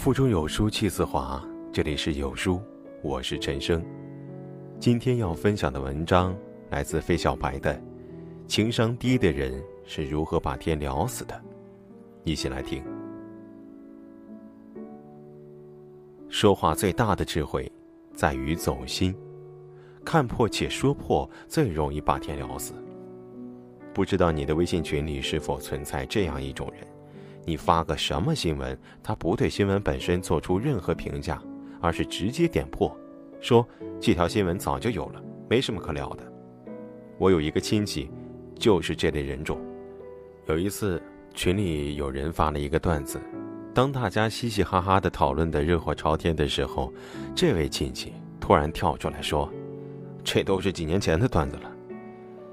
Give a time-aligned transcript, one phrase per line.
[0.00, 2.58] 腹中有书气自华，这里是有书，
[3.02, 3.84] 我是陈生。
[4.78, 6.34] 今天要分享的文章
[6.70, 7.74] 来自费小白的
[8.46, 11.34] 《情商低的人是如何把天聊死的》，
[12.24, 12.82] 一起来听。
[16.30, 17.70] 说话最大的智慧，
[18.14, 19.14] 在于走心，
[20.02, 22.72] 看破且说破，最容易把天聊死。
[23.92, 26.86] 不知道你的微信群里是否存在这样一种人？
[27.50, 31.42] 你发个什么新闻，他不对新闻本身做出任何评价，
[31.80, 32.96] 而是直接点破，
[33.40, 33.66] 说
[34.00, 36.22] 这条新闻早就有了，没什么可聊的。
[37.18, 38.08] 我有一个亲戚，
[38.54, 39.60] 就是这类人种。
[40.46, 41.02] 有一次
[41.34, 43.20] 群里有人发了一个段子，
[43.74, 46.94] 当大家嘻嘻哈哈的讨论的热火朝天的时候，
[47.34, 49.52] 这位亲戚突然跳出来说
[50.22, 51.72] ：“这都是几年前的段子了。”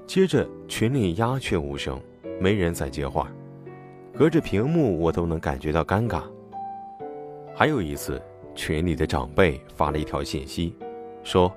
[0.08, 2.02] 接着群里鸦雀无声，
[2.40, 3.30] 没人再接话。
[4.18, 6.22] 隔着屏幕，我都能感觉到尴尬。
[7.54, 8.20] 还有一次，
[8.52, 10.76] 群里的长辈发了一条信息，
[11.22, 11.54] 说：“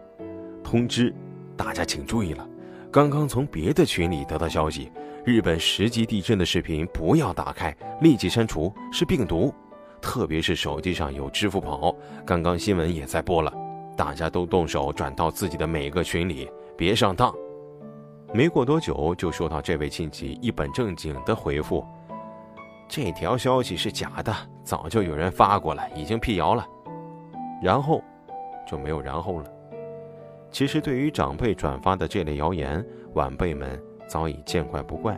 [0.64, 1.12] 通知，
[1.58, 2.48] 大家请注意了，
[2.92, 4.92] 刚刚从别的群里得到消息，
[5.26, 9.52] 日本十级地震的视频不要打开，立即删除，是病毒。
[10.00, 13.52] 特别是手机上有支付宝，刚刚新闻也在播了，
[13.98, 17.34] 大家都动手转到自己的每个群里，别上当。”
[18.32, 21.84] 没过多久，就收到这位亲戚一本正经的回复。
[22.94, 26.68] 这条消息是假的，早就有人发过了，已经辟谣了。
[27.64, 28.04] 然后，
[28.68, 29.50] 就没有然后了。
[30.52, 35.18] 其实，对于长辈转发的这类谣言，晚辈们早已见怪不怪，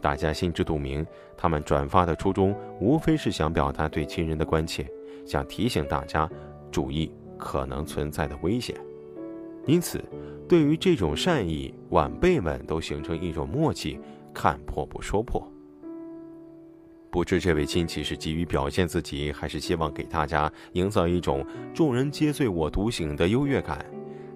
[0.00, 1.06] 大家心知肚明。
[1.36, 4.86] 他们转发的初衷，无非是想表达对亲人的关切，
[5.26, 6.26] 想提醒大家
[6.70, 8.74] 注意可能存在的危险。
[9.66, 10.02] 因此，
[10.48, 14.00] 对于这种善意，晚辈们都形成一种默契，
[14.32, 15.46] 看破不说破。
[17.12, 23.84] 不知这位亲戚是急于表现自己，还是希望给大家营造一种众人皆醉我独醒的优越感？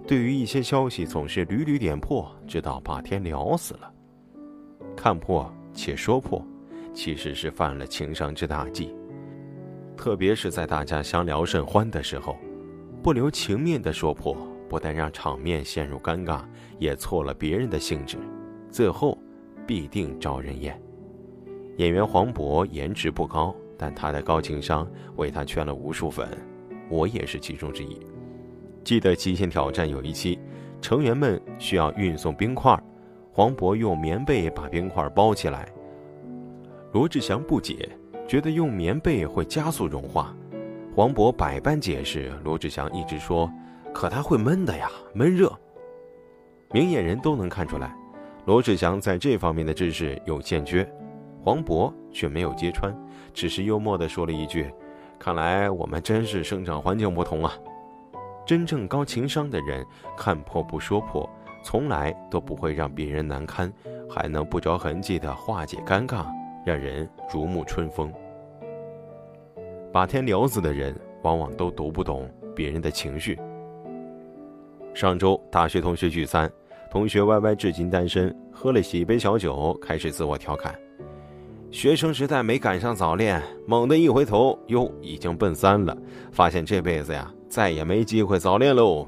[0.07, 3.91] 对于一些消息总是屡屡点破，直到把天聊死了。
[4.95, 6.47] 看破且说破，
[6.93, 8.95] 其实是犯了情商之大忌。
[9.97, 12.37] 特别是在大家相聊甚欢的时候，
[13.03, 14.37] 不留情面的说破，
[14.69, 16.45] 不但让场面陷入尴尬，
[16.79, 18.19] 也挫了别人的兴致，
[18.71, 19.17] 最后
[19.67, 20.79] 必定招人厌。
[21.77, 26.27] 演员黄渤颜值不高，但他的高情商为他圈了无数粉，
[26.89, 28.01] 我也是其中之一。
[28.83, 30.39] 记得《极限挑战》有一期，
[30.81, 32.79] 成员们需要运送冰块，
[33.31, 35.69] 黄渤用棉被把冰块包起来。
[36.93, 37.89] 罗志祥不解，
[38.27, 40.35] 觉得用棉被会加速融化。
[40.95, 43.51] 黄渤百般解释，罗志祥一直说
[43.93, 45.53] ：“可它会闷的呀，闷热。”
[46.73, 47.95] 明眼人都能看出来，
[48.47, 50.91] 罗志祥在这方面的知识有欠缺。
[51.47, 52.93] 黄渤却没有揭穿，
[53.33, 54.69] 只是幽默地说了一句
[55.17, 57.53] ：“看来我们真是生长环境不同啊。”
[58.45, 59.87] 真正高情商的人，
[60.17, 61.29] 看破不说破，
[61.63, 63.73] 从来都不会让别人难堪，
[64.11, 66.27] 还能不着痕迹地化解尴尬，
[66.65, 68.13] 让人如沐春风。
[69.93, 70.93] 把天聊死的人，
[71.23, 73.39] 往往都读不懂别人的情绪。
[74.95, 76.51] 上周大学同学聚餐，
[76.91, 80.77] 同学 Y Y 至今单身，喝了几杯小酒，开始自我调侃。
[81.77, 85.95] 学生时代没赶上早恋，猛地一回头，哟，已经奔三了，
[86.33, 89.07] 发现这辈子呀，再也没机会早恋喽。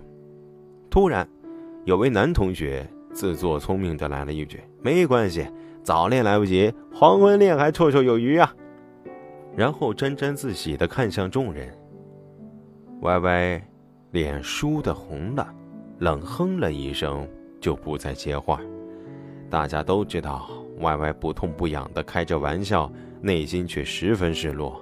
[0.91, 1.27] 突然，
[1.87, 5.47] 有位男同学自作聪明的来了一句：“没关系，
[5.83, 8.55] 早恋来不及，黄昏恋还绰绰有余啊。”
[9.57, 11.75] 然后沾沾自喜的看向众人。
[13.01, 13.67] 歪歪
[14.11, 15.49] 脸倏的红了，
[16.01, 17.27] 冷哼了一声，
[17.63, 18.61] 就不再接话。
[19.49, 20.51] 大家都知道。
[20.81, 22.91] 歪歪不痛不痒的开着玩笑，
[23.21, 24.81] 内心却十分失落，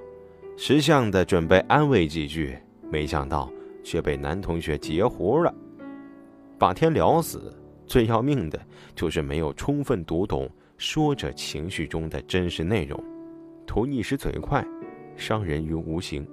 [0.57, 2.57] 识相的准备安慰几句，
[2.91, 3.51] 没想到
[3.85, 5.55] 却被男同学截胡了。
[6.59, 7.55] 把天聊死，
[7.87, 8.61] 最要命的
[8.95, 13.03] 就是没有充分读懂说者情绪中的真实内容，
[13.67, 14.67] 图一时嘴快，
[15.17, 16.27] 伤人于无形。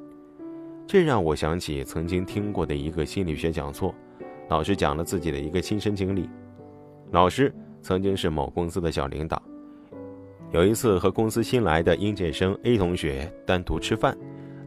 [0.85, 3.93] 这让我想起曾经听过的一个心理学讲座，
[4.49, 6.29] 老师讲了自己的一个亲身经历。
[7.11, 9.41] 老师曾经是某公司的小领导。
[10.53, 14.15] 有一次和公司新来的应届生 A 同学单独吃饭，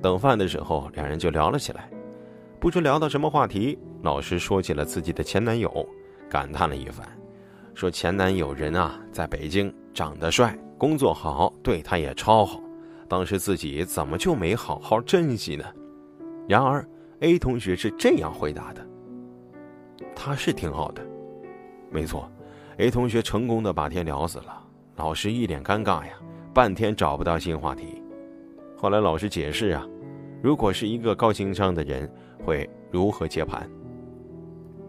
[0.03, 1.89] 等饭的时候，两人就聊了起来。
[2.59, 5.89] 不知聊到什么话题，老师说起了自己的前男友，
[6.29, 7.07] 感叹了一番，
[7.73, 12.61] 说前男友人啊，在北京长得帅，工作好，对他也超好。
[13.09, 15.65] 当时自己怎么就没好好珍惜呢？
[16.49, 16.85] 然而
[17.21, 18.85] A 同学是这样回答的
[20.17, 21.07] ：“他是挺好的，
[21.93, 22.29] 没错。
[22.79, 24.65] ”A 同学成功的把天聊死了。
[24.97, 26.13] 老师一脸尴尬呀，
[26.55, 28.03] 半天找不到新话题。
[28.75, 29.87] 后来老师解释啊，
[30.43, 32.11] 如果是一个高情商的人，
[32.43, 33.69] 会如何接盘？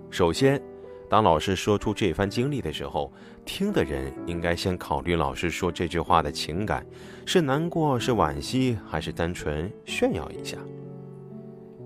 [0.09, 0.62] 首先，
[1.09, 3.12] 当老师说出这番经历的时候，
[3.44, 6.86] 听的人应该先考虑老师说这句话的情感，
[7.25, 10.57] 是难过、是惋惜，还是单纯炫耀一下？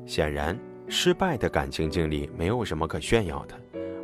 [0.06, 0.56] 显然，
[0.88, 3.56] 失败的感情经历没有什么可炫耀的，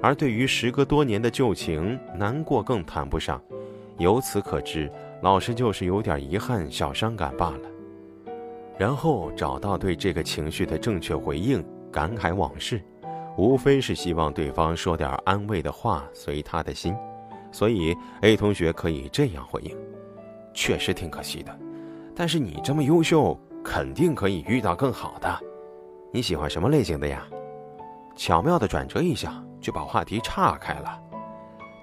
[0.02, 3.40] 而对于时隔多年的旧情，难过更谈不上。
[3.97, 4.91] 由此可知，
[5.21, 7.69] 老师就是有点遗憾、小伤感罢了。
[8.77, 12.81] 然后找到对这个情绪的正确回应，感慨往事，
[13.38, 16.95] 无非是希望对方说点安慰的话，随他的心。
[17.51, 19.75] 所以 A 同学可以这样回应：
[20.53, 21.59] 确实挺可惜的，
[22.15, 25.39] 但是你这么优秀，肯定可以遇到更好的。
[26.11, 27.25] 你喜欢什么类型的呀？
[28.15, 30.99] 巧妙的转折一下，就把话题岔开了。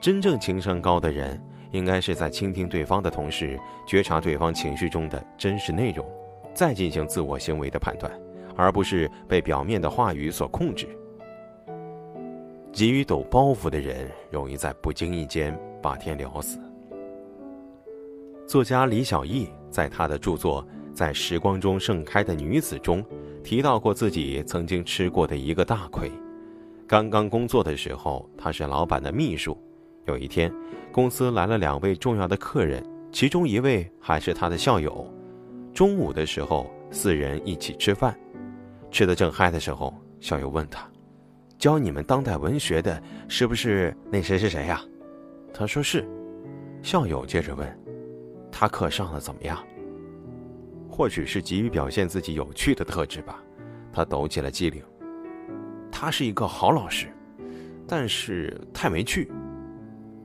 [0.01, 1.43] 真正情商高的人，
[1.75, 6.07] 应该是在倾听对方的同时，觉察对方情绪中的真实内容。
[6.55, 8.09] 再进行自我行为的判断，
[8.55, 10.87] 而不是被表面的话语所控制。
[12.73, 16.61] 急于抖包袱的人，容易在不经意间把天聊死。
[18.47, 20.63] 作家李小艺在他的著作
[20.95, 23.05] 《在时光中盛开的女子》中，
[23.43, 26.09] 提到过自己曾经吃过的一个大亏。
[26.87, 29.59] 刚刚工作的时候，他是老板的秘书。
[30.07, 30.53] 有一天，
[30.93, 35.11] 公司来了两位重要的客人，其中一位还是他的校友。
[35.73, 38.19] 中午的时候，四人一起吃饭，
[38.91, 40.87] 吃得正嗨的时候，校友问他
[41.59, 44.83] ：“教你们当代文学的，是不是那谁谁谁呀？”
[45.53, 46.07] 他说是。
[46.83, 47.81] 校友接着问
[48.53, 49.59] ：“他课上的怎么样？”
[50.87, 53.43] 或许是急于表现自己有趣的特质吧，
[53.91, 54.83] 他抖起了机灵
[55.91, 57.09] ：“他是一个好老师，
[57.89, 59.33] 但是太没趣。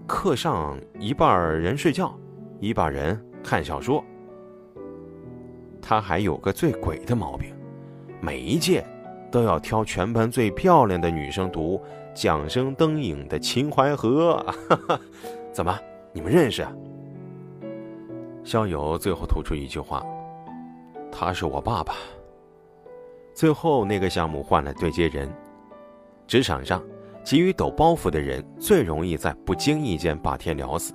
[0.10, 2.12] 课上一半人睡觉，
[2.60, 4.04] 一半人看小说。”
[5.80, 7.56] 他还有个最鬼的毛病，
[8.20, 8.84] 每一届
[9.32, 11.78] 都要挑全班最漂亮的女生读
[12.14, 14.44] 《桨声灯影的秦淮河》。
[15.54, 15.80] 怎么，
[16.12, 16.68] 你们认识？
[18.44, 20.04] 校友最后吐出一句话
[21.12, 21.94] ：“他是我爸爸。”
[23.34, 25.32] 最后那个项目换了对接人。
[26.28, 26.84] 职场上，
[27.24, 30.94] 急于抖包袱的人最容易在不经意间把天聊死，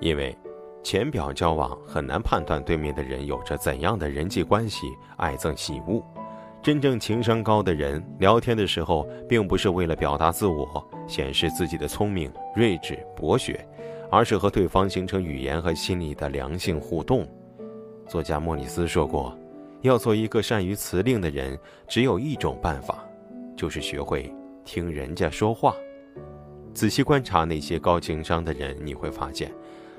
[0.00, 0.36] 因为。
[0.82, 4.86] 浅表交往很难判断对面的人有着怎样的人际关系，
[5.16, 6.00] 爱憎喜恶。
[6.62, 13.66] 真正情商高的人，聊天的时候并不是为了表达自我、显示自己的聪明、睿智、博学，
[14.12, 17.26] 而是和对方形成语言和心理的良性互动。
[18.06, 19.36] 作家莫里斯说过，
[19.80, 21.58] 要做一个善于辞令的人，
[21.88, 23.04] 只有一种办法，
[23.56, 24.32] 就是学会
[24.66, 25.74] 听人家说话。
[26.74, 29.50] 仔细观察那些高情商的人，你会发现。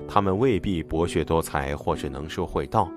[0.06, 2.88] 他们未必博学多才或是能说会道，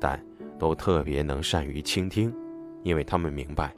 [0.00, 0.20] 但
[0.58, 2.34] 都特别能善于倾听，
[2.82, 3.72] 因为他们明白，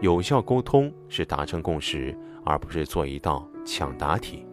[0.00, 2.12] 有效沟通是达成共识，
[2.44, 4.44] 而不是做一道抢答题。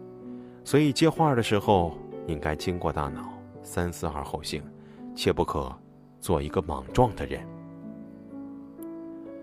[0.62, 3.32] 所以接话的时候应该经过大脑，
[3.64, 4.62] 三思而后行，
[5.16, 5.76] 切不可
[6.20, 7.44] 做一个莽撞的人。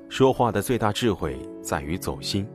[0.07, 2.47] 说话的最大智慧在于走心。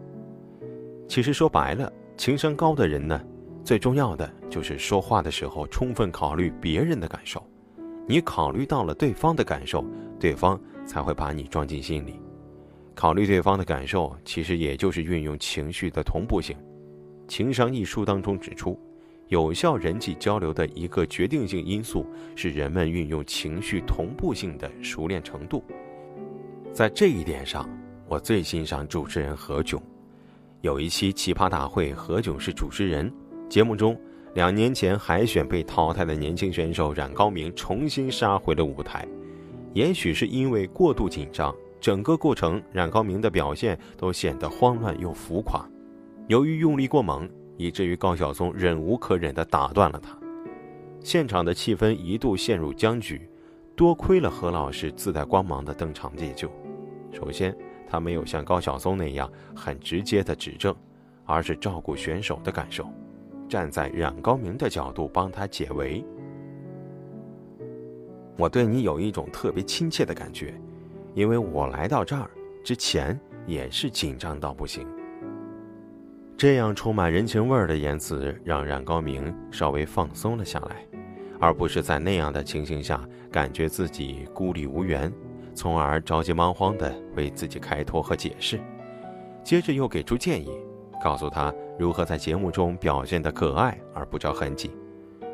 [1.07, 3.21] 其实说白了，情商高的人呢。
[3.65, 7.43] 最重要的就是说话的时候充分考虑别人的感受，
[8.07, 9.83] 你考虑到了对方的感受，
[10.21, 12.21] 对方才会把你装进心里。
[12.95, 16.55] 考虑对方的感受，其实也就是运用情绪的同步性。
[17.27, 18.79] 《情商》一书当中指出，
[19.29, 22.05] 有效人际交流的一个决定性因素
[22.37, 25.65] 是人们运用情绪同步性的熟练程度。
[26.71, 27.67] 在这一点上，
[28.07, 29.81] 我最欣赏主持人何炅。
[30.65, 33.13] 有一期《奇葩大会》，何炅是主持人。
[33.51, 33.95] 节目中，
[34.33, 39.07] 两年前海选被淘汰的年轻选手冉高明重新杀回了舞台。
[39.75, 45.63] 也许是因为过度紧张，整个过程冉高明的表现都显得慌乱又浮夸。
[46.29, 47.29] 由于用力过猛，
[47.59, 50.19] 以至于高晓松忍无可忍地打断了他。
[51.01, 53.29] 现场的气氛一度陷入僵局。
[53.77, 56.51] 多亏了何老师自带光芒的登场解救。
[57.13, 57.55] 首先，
[57.95, 60.75] 他没有像高晓松那样很直接的指正，
[61.25, 62.91] 而是照顾选手的感受。
[63.49, 66.05] 站在冉高明的角度帮他解围。
[68.37, 70.61] 我对你有一种特别亲切的感觉，
[71.15, 72.29] 因为我来到这儿
[72.65, 74.85] 之前也是紧张到不行。
[76.37, 80.85] 这样充满人情味儿的言辞让冉高明稍微放松了下来，
[81.39, 85.13] 而不是在那样的情形下感觉自己孤立无援，
[85.55, 88.61] 从而着急忙慌地为自己开脱和解释，
[89.43, 90.51] 接着又给出建议。
[91.03, 94.71] 告诉他如何在节目中表现的可爱而不着痕迹。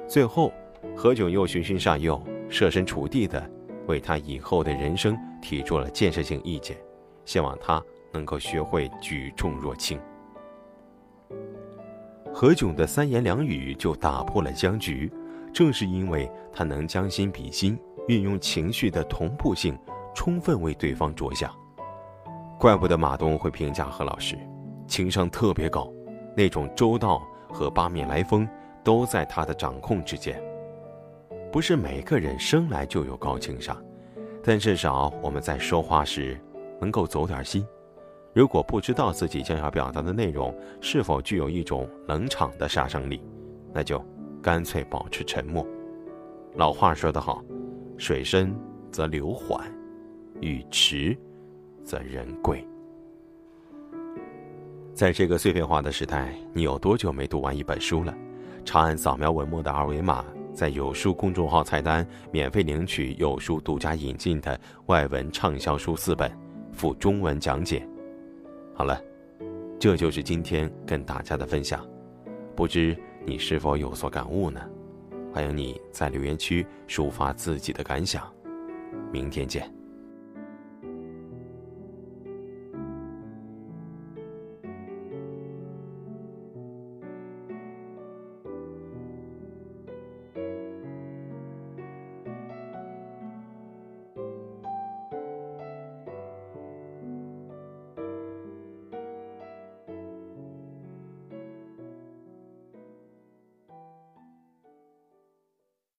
[0.09, 0.53] 最后，
[0.97, 3.49] 何炅又循循善诱、设身处地的
[3.87, 6.77] 为他以后的人生提出了建设性意见，
[7.25, 7.81] 希望他
[8.13, 10.01] 能够学会举重若轻。
[12.33, 15.13] 何炅的三言两语就打破了僵局，
[15.53, 19.79] 正是因为他能将心比心，运用情绪的同步性，
[20.15, 21.51] 充分为对方着想。
[22.59, 24.39] 怪不得马东会评价何老师，
[24.87, 25.91] 情商特别高，
[26.37, 28.47] 那种周到和八面来风
[28.85, 30.43] 都在他的掌控之间。
[31.51, 33.77] 不是每个人生来就有高情商，
[34.45, 36.39] 但至少我们在说话时
[36.81, 37.67] 能够走点心。
[38.33, 43.21] 如果不知道自己将要表达的内容是否具有一种冷场的杀伤力，
[43.73, 44.01] 那就
[44.41, 45.67] 干脆保持沉默。
[46.55, 47.43] 老话说得好，
[47.99, 48.55] 水深
[48.93, 49.69] 则流缓，
[50.41, 51.17] 雨迟
[51.85, 52.67] 则人贵。
[54.95, 58.15] 在这个碎片化的时代，你有多久没读完一本书了？
[58.65, 60.25] 长按扫描文末的二维码。
[60.53, 66.31] 在有书公众号菜单免费领取有书独家引进的外文畅销书四本，
[66.73, 67.89] 附中文讲解。
[68.75, 69.01] 好了，
[69.79, 71.87] 这就是今天跟大家的分享，
[72.57, 74.61] 不知你是否有所感悟呢？
[75.33, 78.31] 欢迎你在留言区抒发自己的感想。
[79.13, 79.80] 明天见。